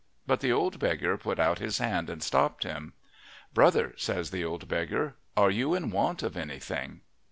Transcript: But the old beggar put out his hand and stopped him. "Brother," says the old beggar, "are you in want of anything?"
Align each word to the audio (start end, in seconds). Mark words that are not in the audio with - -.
But 0.25 0.39
the 0.39 0.51
old 0.51 0.79
beggar 0.79 1.15
put 1.15 1.37
out 1.37 1.59
his 1.59 1.77
hand 1.77 2.09
and 2.09 2.23
stopped 2.23 2.63
him. 2.63 2.93
"Brother," 3.53 3.93
says 3.97 4.31
the 4.31 4.43
old 4.43 4.67
beggar, 4.67 5.15
"are 5.37 5.51
you 5.51 5.75
in 5.75 5.91
want 5.91 6.23
of 6.23 6.35
anything?" 6.35 7.01